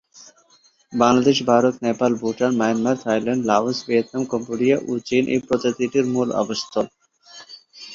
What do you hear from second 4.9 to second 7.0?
চীন এই প্রজাতিটির মূল আবাসস্থল।